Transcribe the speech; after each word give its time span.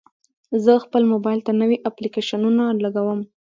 زه 0.63 0.71
خپل 0.85 1.03
موبایل 1.13 1.39
ته 1.47 1.51
نوي 1.61 1.77
اپلیکیشنونه 1.89 2.63
لګوم. 2.83 3.19